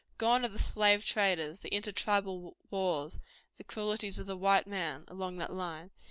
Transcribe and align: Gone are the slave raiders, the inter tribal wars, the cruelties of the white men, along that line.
Gone 0.17 0.43
are 0.43 0.47
the 0.47 0.57
slave 0.57 1.05
raiders, 1.15 1.59
the 1.59 1.71
inter 1.71 1.91
tribal 1.91 2.57
wars, 2.71 3.19
the 3.59 3.63
cruelties 3.63 4.17
of 4.17 4.25
the 4.25 4.35
white 4.35 4.65
men, 4.65 5.03
along 5.07 5.37
that 5.37 5.53
line. 5.53 5.91